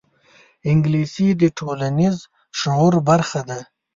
[0.71, 2.15] انګلیسي د ټولنیز
[2.59, 3.59] شعور برخه ده